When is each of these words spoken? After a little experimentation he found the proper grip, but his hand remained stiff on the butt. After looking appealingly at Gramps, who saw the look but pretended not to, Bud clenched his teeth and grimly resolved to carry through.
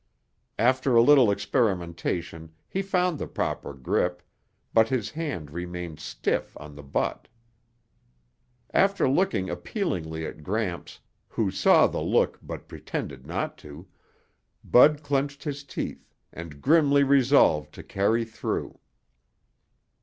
After 0.57 0.95
a 0.95 1.01
little 1.03 1.29
experimentation 1.29 2.53
he 2.67 2.81
found 2.81 3.19
the 3.19 3.27
proper 3.27 3.71
grip, 3.71 4.23
but 4.73 4.89
his 4.89 5.11
hand 5.11 5.51
remained 5.51 5.99
stiff 5.99 6.57
on 6.59 6.73
the 6.73 6.81
butt. 6.81 7.27
After 8.73 9.07
looking 9.07 9.47
appealingly 9.47 10.25
at 10.25 10.41
Gramps, 10.41 11.01
who 11.27 11.51
saw 11.51 11.85
the 11.85 12.01
look 12.01 12.39
but 12.41 12.67
pretended 12.67 13.27
not 13.27 13.59
to, 13.59 13.85
Bud 14.63 15.03
clenched 15.03 15.43
his 15.43 15.63
teeth 15.63 16.09
and 16.33 16.63
grimly 16.63 17.03
resolved 17.03 17.71
to 17.75 17.83
carry 17.83 18.25
through. 18.25 18.79